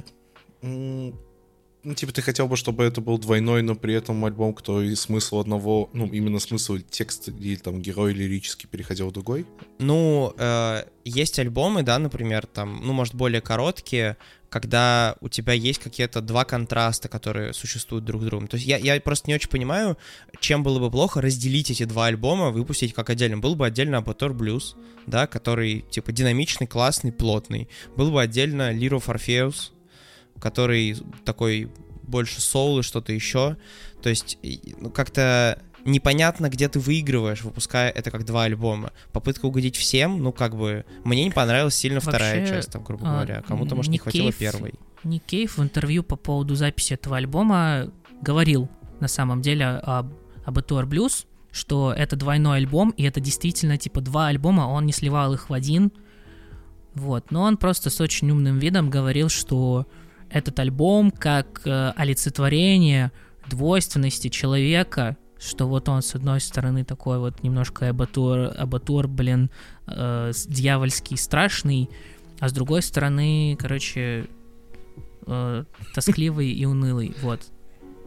Ну, 1.85 1.95
типа, 1.95 2.13
ты 2.13 2.23
хотел 2.23 2.49
бы, 2.49 2.57
чтобы 2.57 2.85
это 2.85 3.03
был 3.03 3.19
двойной, 3.19 3.61
но 3.63 3.75
при 3.75 3.93
этом 3.93 4.25
альбом, 4.25 4.55
который 4.55 4.97
смысл 4.97 5.41
одного, 5.41 5.91
ну, 5.93 6.07
именно 6.07 6.39
смысл 6.39 6.79
текста 6.79 7.31
или 7.31 7.57
там 7.57 7.83
герой 7.83 8.15
лирически 8.15 8.67
переходил 8.67 9.09
в 9.09 9.13
другой? 9.13 9.45
Ну, 9.79 10.33
э, 10.39 10.85
есть 11.05 11.39
альбомы, 11.39 11.83
да, 11.83 11.99
например, 11.99 12.47
там, 12.47 12.81
ну, 12.83 12.95
может, 12.95 13.15
более 13.15 13.43
короткие, 13.43 14.17
когда 14.49 15.17
у 15.21 15.29
тебя 15.29 15.53
есть 15.53 15.79
какие-то 15.79 16.23
два 16.23 16.47
контраста, 16.47 17.09
которые 17.11 17.53
существуют 17.53 18.07
друг 18.07 18.23
с 18.23 18.25
другом. 18.25 18.49
То 18.49 18.55
есть 18.55 18.67
я, 18.67 18.79
я 18.79 18.99
просто 18.99 19.29
не 19.29 19.35
очень 19.35 19.51
понимаю, 19.51 19.99
чем 20.41 20.63
было 20.63 20.79
бы 20.79 20.91
плохо 20.91 21.21
разделить 21.21 21.71
эти 21.71 21.85
два 21.85 22.07
альбома, 22.07 22.51
выпустить 22.51 22.95
как 22.95 23.11
отдельно. 23.11 23.37
Был 23.37 23.57
бы 23.57 23.67
отдельно 23.67 23.99
Абатор 23.99 24.33
Блюз, 24.33 24.75
да, 25.07 25.27
который, 25.27 25.85
типа, 25.91 26.13
динамичный, 26.13 26.67
классный, 26.67 27.13
плотный. 27.13 27.69
Был 27.95 28.11
бы 28.11 28.23
отдельно 28.23 28.73
Лиро 28.73 29.03
Орфеус, 29.05 29.74
который 30.45 30.95
такой 31.25 31.71
больше 32.03 32.43
соул 32.43 32.81
и 32.81 32.83
что-то 32.83 33.15
еще. 33.15 33.57
То 34.03 34.11
есть, 34.11 34.39
ну, 34.79 34.91
как-то 34.91 35.59
непонятно, 35.87 36.51
где 36.51 36.69
ты 36.69 36.79
выигрываешь, 36.79 37.43
выпуская 37.43 37.89
это 37.89 38.11
как 38.11 38.27
два 38.27 38.45
альбома. 38.45 38.93
Попытка 39.13 39.47
угодить 39.47 39.75
всем, 39.75 40.23
ну, 40.23 40.33
как 40.33 40.55
бы, 40.55 40.85
мне 41.03 41.25
не 41.25 41.31
понравилась 41.31 41.75
сильно 41.75 42.01
вторая 42.01 42.41
Вообще, 42.41 42.57
часть, 42.57 42.73
там, 42.73 42.85
грубо 42.85 43.09
а, 43.09 43.13
говоря. 43.13 43.43
Кому-то, 43.49 43.75
может, 43.75 43.91
не 43.91 43.97
Nick 43.97 44.03
хватило 44.03 44.33
первой. 44.33 44.75
Ник 45.03 45.25
Кейв 45.25 45.57
в 45.57 45.63
интервью 45.63 46.03
по 46.03 46.17
поводу 46.17 46.55
записи 46.57 46.93
этого 46.93 47.17
альбома 47.17 47.91
говорил 48.21 48.69
на 49.01 49.09
самом 49.09 49.41
деле 49.41 49.65
об, 49.65 50.13
об 50.45 50.59
Этуар 50.59 50.85
Блюз, 50.85 51.25
что 51.53 51.95
это 51.97 52.17
двойной 52.17 52.59
альбом, 52.59 52.91
и 52.91 53.03
это 53.05 53.21
действительно 53.21 53.79
типа 53.79 54.03
два 54.03 54.27
альбома, 54.27 54.63
он 54.63 54.85
не 54.85 54.93
сливал 54.93 55.33
их 55.33 55.49
в 55.49 55.55
один. 55.55 55.91
Вот, 56.95 57.31
но 57.31 57.43
он 57.45 57.57
просто 57.57 57.89
с 57.89 57.99
очень 58.03 58.31
умным 58.31 58.59
видом 58.59 58.91
говорил, 58.91 59.31
что 59.31 59.87
этот 60.31 60.59
альбом 60.59 61.11
как 61.11 61.63
э, 61.65 61.93
олицетворение 61.97 63.13
двойственности 63.49 64.29
человека, 64.29 65.17
что 65.39 65.67
вот 65.69 65.89
он 65.89 66.03
с 66.03 66.15
одной 66.15 66.41
стороны 66.41 66.85
такой 66.85 67.19
вот 67.19 67.43
немножко 67.43 67.89
абатур, 67.89 68.51
абатур 68.57 69.09
блин, 69.09 69.51
э, 69.87 70.33
дьявольский, 70.47 71.17
страшный, 71.17 71.91
а 72.41 72.49
с 72.49 72.53
другой 72.53 72.83
стороны, 72.83 73.57
короче, 73.61 74.27
э, 75.27 75.65
тоскливый 75.95 76.51
и 76.51 76.65
унылый, 76.65 77.15
вот. 77.23 77.41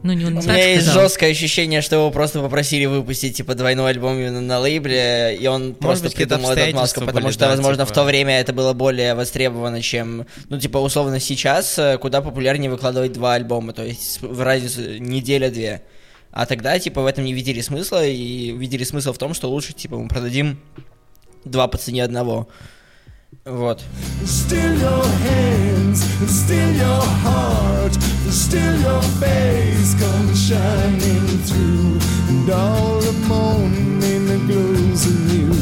Ну, 0.02 0.12
не, 0.12 0.24
не 0.24 0.30
У 0.30 0.42
меня 0.42 0.68
есть 0.68 0.84
сказал. 0.84 1.02
жесткое 1.02 1.30
ощущение, 1.32 1.82
что 1.82 1.96
его 1.96 2.10
просто 2.12 2.40
попросили 2.40 2.86
выпустить, 2.86 3.36
типа, 3.36 3.54
двойной 3.56 3.90
альбом 3.90 4.16
именно 4.16 4.40
на 4.40 4.60
лейбле, 4.60 5.36
и 5.36 5.46
он 5.48 5.74
просто 5.74 6.04
быть, 6.04 6.14
придумал 6.14 6.52
этот 6.52 6.72
маску, 6.72 6.80
обстоятельства 6.80 7.00
потому 7.06 7.24
были, 7.24 7.32
что, 7.32 7.40
да, 7.40 7.48
возможно, 7.48 7.82
типа. 7.82 7.92
в 7.92 7.94
то 7.94 8.04
время 8.04 8.38
это 8.38 8.52
было 8.52 8.74
более 8.74 9.14
востребовано, 9.16 9.82
чем, 9.82 10.26
ну, 10.48 10.58
типа, 10.60 10.78
условно, 10.78 11.18
сейчас, 11.18 11.76
э, 11.80 11.98
куда 11.98 12.20
популярнее 12.20 12.70
выкладывать 12.70 13.12
два 13.12 13.34
альбома, 13.34 13.72
то 13.72 13.84
есть 13.84 14.22
в 14.22 14.40
разницу 14.40 14.98
неделя-две. 14.98 15.82
А 16.30 16.46
тогда, 16.46 16.78
типа, 16.78 17.02
в 17.02 17.06
этом 17.06 17.24
не 17.24 17.32
видели 17.32 17.60
смысла, 17.60 18.06
и 18.06 18.52
видели 18.52 18.84
смысл 18.84 19.12
в 19.12 19.18
том, 19.18 19.34
что 19.34 19.50
лучше, 19.50 19.72
типа, 19.72 19.96
мы 19.98 20.06
продадим 20.06 20.60
два 21.44 21.66
по 21.66 21.76
цене 21.76 22.04
одного. 22.04 22.48
Вот. 23.44 23.82
Still 24.22 24.78
your 24.78 25.04
hands, 25.24 26.04
and 26.20 26.28
still 26.28 26.72
your 26.76 27.02
heart, 27.24 27.98
still 28.30 28.80
your 28.80 29.02
face 29.20 29.94
comes 29.94 30.48
shining 30.48 31.26
through, 31.44 31.98
and 32.28 32.50
all 32.50 33.00
the 33.00 33.12
morning 33.28 34.28
glows 34.46 35.06
anew. 35.06 35.54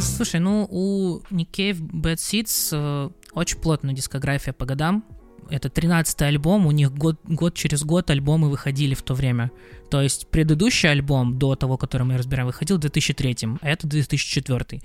Слушай, 0.00 0.40
ну 0.40 0.66
у 0.70 1.20
Cave 1.30 1.80
Bad 1.80 2.16
Seeds 2.16 2.70
э, 2.72 3.10
очень 3.32 3.58
плотная 3.58 3.94
дискография 3.94 4.52
по 4.52 4.64
годам. 4.64 5.04
Это 5.50 5.68
13-й 5.68 6.26
альбом, 6.26 6.66
у 6.66 6.70
них 6.70 6.92
год, 6.92 7.16
год 7.24 7.54
через 7.54 7.84
год 7.84 8.10
альбомы 8.10 8.50
выходили 8.50 8.94
в 8.94 9.02
то 9.02 9.14
время. 9.14 9.50
То 9.90 10.00
есть 10.00 10.28
предыдущий 10.28 10.90
альбом, 10.90 11.38
до 11.38 11.54
того, 11.54 11.76
который 11.76 12.02
мы 12.04 12.16
разбираем, 12.16 12.46
выходил 12.46 12.76
в 12.76 12.80
2003, 12.80 13.36
а 13.60 13.68
это 13.68 13.86
2004. 13.86 14.82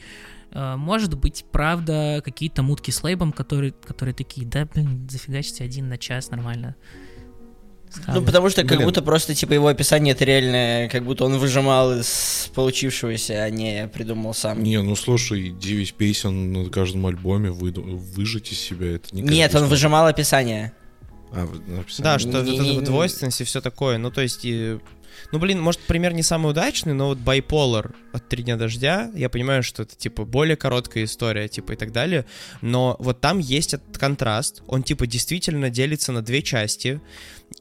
Э, 0.52 0.76
Может 0.76 1.18
быть, 1.18 1.46
правда, 1.52 2.22
какие-то 2.24 2.64
мутки 2.64 2.92
с 2.92 3.04
лейбом, 3.04 3.32
которые, 3.32 3.72
которые 3.72 4.14
такие, 4.14 4.46
да, 4.48 4.66
блин, 4.66 5.08
зафигачьте 5.10 5.64
один 5.64 5.90
на 5.90 5.98
час, 5.98 6.32
нормально. 6.32 6.76
Ну, 7.96 8.02
Схавать». 8.04 8.26
потому 8.26 8.50
что 8.50 8.62
как 8.64 8.78
Блин. 8.78 8.84
будто 8.88 9.02
просто, 9.02 9.34
типа, 9.36 9.54
его 9.54 9.68
описание 9.68 10.14
это 10.14 10.24
реально, 10.26 10.90
как 10.90 11.04
будто 11.04 11.26
он 11.26 11.38
выжимал 11.38 12.00
из 12.00 12.50
получившегося, 12.54 13.44
а 13.44 13.50
не 13.50 13.88
придумал 13.88 14.34
сам. 14.34 14.62
Не, 14.64 14.82
ну 14.82 14.96
слушай, 14.96 15.50
9 15.50 15.94
песен 15.96 16.54
на 16.54 16.70
каждом 16.70 17.06
альбоме 17.08 17.50
выду- 17.50 17.82
выжить 17.98 18.52
из 18.52 18.60
себя, 18.60 18.96
это 18.96 19.16
не 19.16 19.22
Нет, 19.22 19.56
он 19.56 19.66
выжимал 19.66 20.06
описание. 20.08 20.74
А, 21.32 21.46
в 21.46 21.68
написании. 21.70 22.04
Да, 22.04 22.20
что 22.20 22.30
вот 22.30 22.46
Не- 22.46 22.56
эта 22.56 22.64
не- 22.64 22.82
двойственность 22.82 23.42
и 23.42 23.44
все 23.44 23.62
такое. 23.62 23.98
Ну, 24.00 24.10
то 24.12 24.22
есть, 24.22 24.40
и- 24.46 24.80
ну, 25.32 25.38
блин, 25.40 25.62
может, 25.62 25.80
пример 25.82 26.14
не 26.14 26.24
самый 26.24 26.50
удачный, 26.52 26.94
но 26.94 27.08
вот 27.10 27.20
Bipolar 27.20 27.94
от 28.14 28.28
«Три 28.30 28.42
дня 28.44 28.56
дождя», 28.56 29.12
я 29.16 29.30
понимаю, 29.30 29.62
что 29.62 29.84
это, 29.84 29.96
типа, 29.96 30.26
более 30.26 30.56
короткая 30.56 31.04
история, 31.04 31.48
типа, 31.48 31.74
и 31.74 31.76
так 31.76 31.92
далее, 31.92 32.26
но 32.62 32.96
вот 33.00 33.22
там 33.22 33.38
есть 33.40 33.74
этот 33.76 33.98
контраст, 33.98 34.64
он, 34.68 34.82
типа, 34.82 35.06
действительно 35.06 35.70
делится 35.70 36.12
на 36.12 36.22
две 36.24 36.42
части, 36.42 37.00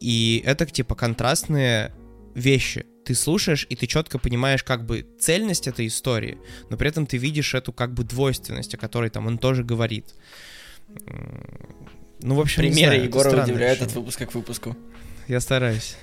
и 0.00 0.42
это, 0.44 0.66
типа, 0.66 0.94
контрастные 0.94 1.94
вещи. 2.34 2.86
Ты 3.04 3.14
слушаешь, 3.14 3.66
и 3.68 3.76
ты 3.76 3.86
четко 3.86 4.18
понимаешь, 4.18 4.62
как 4.62 4.84
бы, 4.84 5.06
цельность 5.18 5.66
этой 5.66 5.86
истории, 5.86 6.38
но 6.70 6.76
при 6.76 6.88
этом 6.88 7.06
ты 7.06 7.16
видишь 7.16 7.54
эту, 7.54 7.72
как 7.72 7.94
бы, 7.94 8.04
двойственность, 8.04 8.74
о 8.74 8.76
которой 8.76 9.10
там 9.10 9.26
он 9.26 9.38
тоже 9.38 9.64
говорит. 9.64 10.14
Ну, 12.20 12.34
в 12.34 12.40
общем, 12.40 12.62
не 12.62 12.70
Примеры 12.70 12.96
знаю, 12.96 13.04
Егора 13.04 13.42
удивляют 13.42 13.82
от 13.82 13.92
выпуска 13.92 14.26
к 14.26 14.34
выпуску. 14.34 14.76
Я 15.26 15.40
стараюсь. 15.40 15.96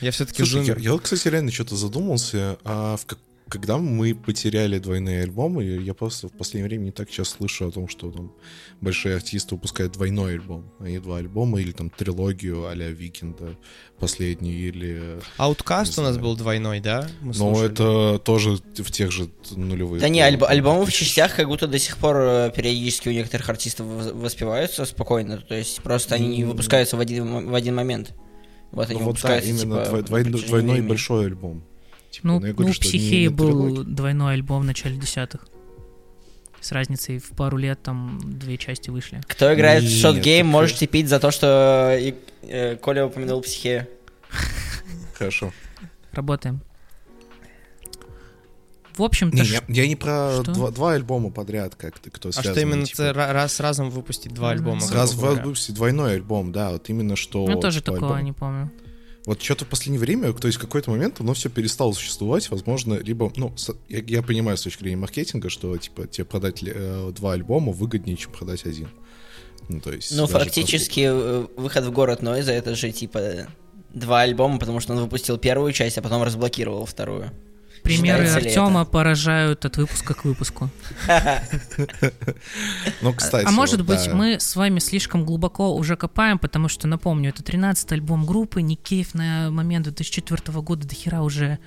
Я 0.00 0.10
все-таки 0.10 0.44
Слушай, 0.44 0.66
я, 0.66 0.76
я 0.76 0.92
вот, 0.92 1.02
кстати, 1.02 1.28
реально 1.28 1.52
что-то 1.52 1.76
задумался, 1.76 2.58
а 2.64 2.96
в 2.96 3.06
как- 3.06 3.20
когда 3.52 3.76
мы 3.76 4.14
потеряли 4.14 4.78
двойные 4.78 5.24
альбомы, 5.24 5.62
я 5.62 5.92
просто 5.92 6.28
в 6.28 6.32
последнее 6.32 6.68
время 6.68 6.84
не 6.84 6.90
так 6.90 7.10
часто 7.10 7.36
слышу 7.36 7.68
о 7.68 7.70
том, 7.70 7.86
что 7.86 8.10
там 8.10 8.32
большие 8.80 9.14
артисты 9.14 9.56
выпускают 9.56 9.92
двойной 9.92 10.36
альбом, 10.36 10.72
а 10.80 10.88
не 10.88 10.98
два 10.98 11.18
альбома, 11.18 11.60
или 11.60 11.72
там 11.72 11.90
трилогию 11.90 12.66
а-ля 12.66 12.88
Викинда 12.88 13.58
последний, 13.98 14.54
или... 14.54 15.20
Ауткаст 15.36 15.98
у 15.98 16.02
нас 16.02 16.16
был 16.16 16.34
двойной, 16.34 16.80
да? 16.80 17.06
Мы 17.20 17.34
Но 17.34 17.54
слушали. 17.54 17.72
это 17.72 18.18
тоже 18.20 18.56
в 18.56 18.90
тех 18.90 19.12
же 19.12 19.28
нулевых. 19.50 20.00
Да 20.00 20.08
не, 20.08 20.20
альб- 20.20 20.46
альбомы 20.46 20.86
в 20.86 20.90
частях 20.92 21.36
как 21.36 21.46
будто 21.46 21.66
до 21.66 21.78
сих 21.78 21.98
пор 21.98 22.16
э, 22.16 22.52
периодически 22.56 23.10
у 23.10 23.12
некоторых 23.12 23.50
артистов 23.50 23.86
вос- 23.86 24.14
воспеваются 24.14 24.86
спокойно, 24.86 25.36
то 25.36 25.54
есть 25.54 25.82
просто 25.82 26.14
они 26.14 26.38
не 26.38 26.44
выпускаются 26.44 26.96
в 26.96 27.00
один, 27.00 27.50
в 27.50 27.54
один 27.54 27.74
момент. 27.74 28.14
Вот 28.70 28.88
они 28.88 28.98
Ну 28.98 29.04
вот 29.04 29.20
да, 29.20 29.38
именно 29.40 29.84
типа, 29.84 30.00
двойной, 30.00 30.42
двойной 30.42 30.80
большой 30.80 31.26
альбом. 31.26 31.62
Типа, 32.12 32.26
Ну, 32.28 32.34
я 32.34 32.46
ну, 32.48 32.52
говорю, 32.54 32.70
у 32.70 32.72
что 32.74 32.84
не- 32.84 32.88
Психеи 32.90 33.22
не 33.22 33.28
был 33.30 33.46
трилогия. 33.46 33.82
двойной 33.94 34.34
альбом 34.34 34.62
в 34.62 34.64
начале 34.64 34.96
десятых. 34.96 35.46
С 36.60 36.70
разницей 36.70 37.18
в 37.18 37.30
пару 37.30 37.56
лет 37.56 37.82
там 37.82 38.20
две 38.22 38.56
части 38.58 38.90
вышли. 38.90 39.20
Кто 39.26 39.52
играет 39.52 39.82
в 39.82 39.86
Нет, 39.86 39.92
Shot 40.04 40.22
Game, 40.22 40.44
можете 40.44 40.86
пить 40.86 41.08
за 41.08 41.18
то, 41.18 41.30
что 41.32 41.96
и- 41.98 42.14
э, 42.42 42.76
Коля 42.76 43.06
упомянул 43.06 43.40
психею. 43.42 43.88
Хорошо. 45.18 45.52
Работаем. 46.12 46.60
В 48.96 49.02
общем-то, 49.02 49.36
Не, 49.38 49.44
ш- 49.44 49.54
я, 49.68 49.82
я 49.82 49.88
не 49.88 49.96
про 49.96 50.42
два, 50.42 50.70
два 50.70 50.92
альбома 50.92 51.30
подряд 51.30 51.74
как-то, 51.76 52.10
кто 52.10 52.28
А 52.28 52.32
связан. 52.32 52.52
что 52.52 52.60
именно 52.60 52.84
типа, 52.84 53.12
раз 53.14 53.58
разом 53.58 53.88
выпустить 53.88 54.34
два 54.34 54.50
альбома? 54.50 54.82
Говоря? 54.86 55.42
выпустить 55.42 55.74
двойной 55.74 56.12
альбом, 56.16 56.52
да, 56.52 56.72
вот 56.72 56.90
именно 56.90 57.16
что... 57.16 57.48
я 57.48 57.56
тоже 57.56 57.80
типа, 57.80 57.92
такого 57.94 58.12
альбом. 58.16 58.24
не 58.26 58.32
помню. 58.32 58.70
Вот 59.24 59.40
что-то 59.40 59.64
в 59.64 59.68
последнее 59.68 60.00
время, 60.00 60.32
то 60.32 60.48
есть 60.48 60.58
в 60.58 60.60
какой-то 60.60 60.90
момент 60.90 61.20
оно 61.20 61.32
все 61.34 61.48
перестало 61.48 61.92
существовать, 61.92 62.50
возможно, 62.50 62.94
либо, 62.94 63.32
ну, 63.36 63.54
я, 63.88 64.00
я 64.00 64.22
понимаю 64.22 64.56
с 64.56 64.62
точки 64.62 64.80
зрения 64.80 64.96
маркетинга, 64.96 65.48
что, 65.48 65.76
типа, 65.76 66.08
тебе 66.08 66.24
продать 66.24 66.62
э, 66.64 67.12
два 67.14 67.32
альбома 67.32 67.72
выгоднее, 67.72 68.16
чем 68.16 68.32
продать 68.32 68.66
один. 68.66 68.88
Ну, 69.68 69.80
то 69.80 69.92
есть... 69.92 70.12
Ну, 70.16 70.26
фактически, 70.26 71.06
э, 71.08 71.46
выход 71.56 71.84
в 71.84 71.92
город 71.92 72.22
Нойза 72.22 72.52
это 72.52 72.74
же 72.74 72.90
типа 72.90 73.46
два 73.94 74.22
альбома, 74.22 74.58
потому 74.58 74.80
что 74.80 74.92
он 74.94 75.00
выпустил 75.00 75.38
первую 75.38 75.72
часть, 75.72 75.98
а 75.98 76.02
потом 76.02 76.22
разблокировал 76.24 76.84
вторую. 76.84 77.30
Примеры 77.82 78.28
Артема 78.28 78.84
поражают 78.84 79.64
от 79.64 79.76
выпуска 79.76 80.14
к 80.14 80.24
выпуску. 80.24 80.70
Ну, 83.00 83.12
кстати, 83.12 83.46
а 83.46 83.50
может 83.50 83.84
быть, 83.84 84.08
мы 84.12 84.38
с 84.38 84.56
вами 84.56 84.78
слишком 84.78 85.24
глубоко 85.24 85.74
уже 85.74 85.96
копаем, 85.96 86.38
потому 86.38 86.68
что, 86.68 86.86
напомню, 86.86 87.30
это 87.30 87.42
13-й 87.42 87.94
альбом 87.94 88.26
группы, 88.26 88.62
Ник 88.62 88.80
Кейв 88.80 89.14
на 89.14 89.50
момент 89.50 89.84
2004 89.84 90.60
года 90.60 90.86
до 90.86 90.94
хера 90.94 91.22
уже 91.22 91.58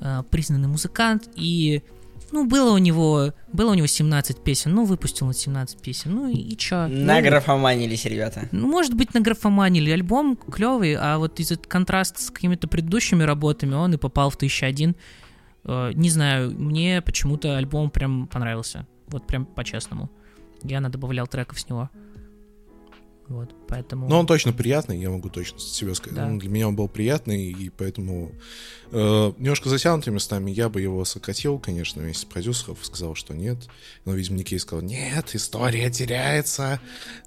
э, 0.00 0.22
признанный 0.30 0.68
музыкант, 0.68 1.28
и, 1.34 1.82
ну, 2.30 2.46
было 2.46 2.72
у 2.72 2.78
него, 2.78 3.32
было 3.52 3.72
у 3.72 3.74
него 3.74 3.86
17 3.86 4.42
песен, 4.42 4.72
ну, 4.74 4.84
выпустил 4.84 5.26
он 5.26 5.34
17 5.34 5.80
песен, 5.80 6.14
ну, 6.14 6.28
и, 6.28 6.36
и 6.36 6.56
чё? 6.56 6.86
Ну, 6.86 7.04
Награфоманились 7.04 8.04
ребята. 8.04 8.48
Ну, 8.52 8.68
может 8.68 8.94
быть, 8.94 9.14
на 9.14 9.20
графоманили. 9.20 9.90
Альбом 9.90 10.36
клевый, 10.36 10.96
а 10.96 11.18
вот 11.18 11.40
из-за 11.40 11.56
контраста 11.56 12.22
с 12.22 12.30
какими-то 12.30 12.68
предыдущими 12.68 13.22
работами 13.22 13.74
он 13.74 13.94
и 13.94 13.96
попал 13.96 14.30
в 14.30 14.36
1001. 14.36 14.94
Э, 15.64 15.92
Не 15.94 16.10
знаю, 16.10 16.50
мне 16.50 17.02
почему-то 17.02 17.56
альбом 17.56 17.90
прям 17.90 18.26
понравился. 18.26 18.86
Вот 19.08 19.26
прям 19.26 19.44
по-честному. 19.46 20.10
Я 20.62 20.80
добавлял 20.80 21.26
треков 21.26 21.60
с 21.60 21.68
него. 21.68 21.90
Вот, 23.28 23.54
поэтому... 23.68 24.06
Ну, 24.06 24.16
он 24.16 24.26
точно 24.26 24.52
приятный, 24.52 25.00
я 25.00 25.08
могу 25.08 25.30
точно 25.30 25.58
себе 25.58 25.94
сказать. 25.94 26.16
Да. 26.16 26.28
Ну, 26.28 26.38
Для 26.38 26.50
меня 26.50 26.68
он 26.68 26.76
был 26.76 26.88
приятный, 26.88 27.52
и 27.52 27.70
поэтому 27.70 28.32
э, 28.90 29.32
немножко 29.38 29.70
затянутыми 29.70 30.16
местами 30.16 30.50
я 30.50 30.68
бы 30.68 30.82
его 30.82 31.06
сократил, 31.06 31.58
конечно, 31.58 32.02
вместе 32.02 32.22
с 32.22 32.24
продюсеров, 32.26 32.84
сказал, 32.84 33.14
что 33.14 33.32
нет. 33.34 33.56
Но, 34.04 34.12
видимо, 34.12 34.38
Никей 34.38 34.58
сказал, 34.58 34.84
нет, 34.84 35.34
история 35.34 35.90
теряется, 35.90 36.80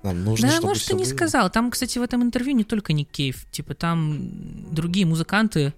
нам 0.04 0.23
нужно, 0.23 0.50
да, 0.50 0.62
может, 0.62 0.88
и 0.91 0.93
не 0.93 1.00
было». 1.00 1.10
сказал. 1.10 1.50
Там, 1.50 1.71
кстати, 1.71 1.97
в 1.97 2.04
этом 2.04 2.21
интервью 2.21 2.54
не 2.54 2.63
только 2.63 2.93
Ник 2.93 3.10
Кейв. 3.10 3.47
Типа, 3.50 3.73
там 3.73 4.71
другие 4.71 5.08
музыканты, 5.08 5.73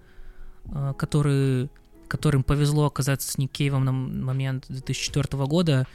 э, 0.66 0.92
которые, 0.98 1.70
которым 2.10 2.42
повезло 2.42 2.86
оказаться 2.86 3.30
с 3.30 3.38
Ник 3.38 3.52
Кейвом 3.52 3.84
на 3.84 3.92
момент 3.92 4.64
2004 4.68 5.46
года, 5.46 5.86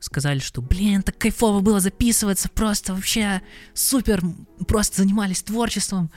сказали, 0.00 0.38
что, 0.38 0.62
блин, 0.62 1.02
так 1.02 1.18
кайфово 1.18 1.60
было 1.60 1.80
записываться, 1.80 2.48
просто 2.48 2.94
вообще 2.94 3.42
супер, 3.74 4.22
просто 4.66 5.02
занимались 5.02 5.42
творчеством. 5.42 6.10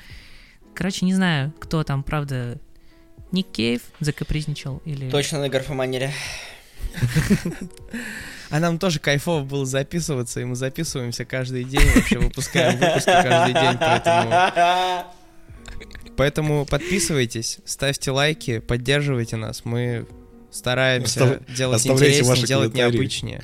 Короче, 0.74 1.06
не 1.06 1.14
знаю, 1.14 1.54
кто 1.60 1.84
там, 1.84 2.04
правда, 2.04 2.58
Ник 3.32 3.52
Кейв 3.52 3.82
закапризничал 4.00 4.82
или... 4.86 5.10
Точно 5.10 5.40
награфоманили. 5.40 6.12
А 8.50 8.60
нам 8.60 8.80
тоже 8.80 9.00
кайфово 9.00 9.44
было 9.44 9.66
записываться, 9.66 10.40
и 10.40 10.46
мы 10.46 10.56
записываемся 10.56 11.26
каждый 11.26 11.66
день, 11.66 11.90
вообще 11.96 12.20
выпускаем 12.20 12.80
выпуски 12.80 13.10
каждый 13.10 13.54
день, 13.54 13.78
поэтому... 13.78 15.14
Поэтому 16.18 16.66
подписывайтесь, 16.66 17.60
ставьте 17.66 18.12
лайки, 18.12 18.60
поддерживайте 18.60 19.36
нас, 19.36 19.66
мы 19.66 20.06
стараемся 20.52 21.24
Остав- 21.24 21.56
делать 21.56 21.86
интереснее, 21.86 22.46
делать 22.46 22.74
необычнее. 22.74 23.44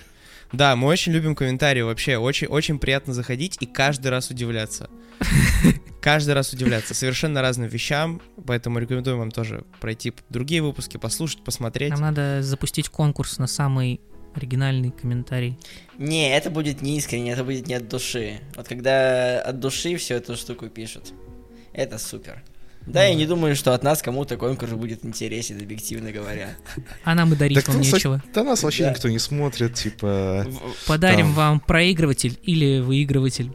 Да, 0.51 0.75
мы 0.75 0.87
очень 0.87 1.11
любим 1.11 1.35
комментарии 1.35 1.81
вообще, 1.81 2.17
очень, 2.17 2.47
очень 2.47 2.79
приятно 2.79 3.13
заходить 3.13 3.57
и 3.59 3.65
каждый 3.65 4.07
раз 4.07 4.29
удивляться. 4.29 4.89
Каждый 6.01 6.33
раз 6.33 6.53
удивляться 6.53 6.93
совершенно 6.93 7.41
разным 7.41 7.67
вещам, 7.67 8.21
поэтому 8.47 8.79
рекомендуем 8.79 9.19
вам 9.19 9.31
тоже 9.31 9.65
пройти 9.81 10.13
другие 10.29 10.61
выпуски, 10.61 10.95
послушать, 10.95 11.43
посмотреть. 11.43 11.89
Нам 11.89 11.99
надо 11.99 12.41
запустить 12.41 12.87
конкурс 12.87 13.37
на 13.37 13.47
самый 13.47 13.99
оригинальный 14.33 14.91
комментарий. 14.91 15.57
Не, 15.97 16.33
это 16.33 16.49
будет 16.49 16.81
не 16.81 16.97
искренне, 16.97 17.33
это 17.33 17.43
будет 17.43 17.67
не 17.67 17.73
от 17.73 17.89
души. 17.89 18.39
Вот 18.55 18.69
когда 18.69 19.41
от 19.41 19.59
души 19.59 19.97
всю 19.97 20.13
эту 20.13 20.37
штуку 20.37 20.69
пишут, 20.69 21.11
это 21.73 21.97
супер. 21.97 22.41
Да, 22.89 23.03
я 23.03 23.13
не 23.13 23.27
думаю, 23.27 23.55
что 23.55 23.73
от 23.75 23.83
нас 23.83 24.01
кому-то 24.01 24.35
конкурс 24.35 24.71
будет 24.71 25.05
интересен, 25.05 25.61
объективно 25.61 26.11
говоря. 26.11 26.57
А 27.03 27.13
нам 27.13 27.31
и 27.33 27.35
дарить 27.35 27.67
вам 27.67 27.77
ну, 27.77 27.83
нечего. 27.83 28.23
да 28.33 28.43
нас 28.43 28.63
вообще 28.63 28.89
никто 28.89 29.09
не 29.09 29.19
смотрит, 29.19 29.75
типа... 29.75 30.47
Подарим 30.87 31.33
вам 31.33 31.59
проигрыватель 31.59 32.39
или 32.41 32.79
выигрыватель. 32.79 33.51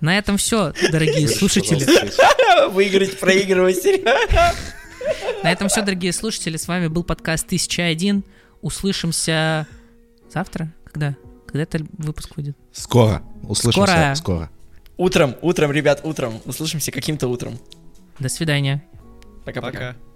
На 0.00 0.16
этом 0.18 0.38
все, 0.38 0.72
дорогие 0.90 1.28
слушатели. 1.28 1.86
Выиграть 2.70 3.18
проигрыватель. 3.20 4.04
На 5.42 5.52
этом 5.52 5.68
все, 5.68 5.82
дорогие 5.82 6.12
слушатели. 6.12 6.56
С 6.56 6.66
вами 6.66 6.88
был 6.88 7.04
подкаст 7.04 7.46
1001. 7.46 8.24
Услышимся 8.62 9.66
завтра? 10.32 10.72
Когда? 10.84 11.16
Когда 11.46 11.62
этот 11.62 11.82
выпуск 11.98 12.36
выйдет? 12.36 12.56
Скоро. 12.72 13.22
Услышимся. 13.42 13.86
Скоро. 13.86 14.14
Скоро. 14.14 14.50
Утром, 14.96 15.36
утром, 15.42 15.72
ребят, 15.72 16.00
утром. 16.04 16.40
Услышимся 16.44 16.90
каким-то 16.90 17.28
утром. 17.28 17.58
До 18.18 18.28
свидания. 18.28 18.84
Пока-пока. 19.44 19.72
Пока. 19.72 20.13